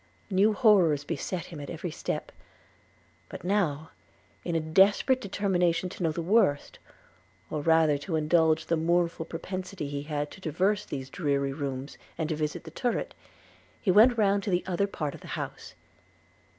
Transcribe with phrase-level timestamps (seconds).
[0.31, 2.31] New horrors beset him at every step;
[3.29, 3.91] but now,
[4.43, 6.79] in a desperate determination to know the worst,
[7.51, 12.29] or rather to indulge the mournful propensity he had to traverse these dreary rooms, and
[12.29, 13.13] to visit the turret,
[13.79, 15.75] he went round to the other part of the house.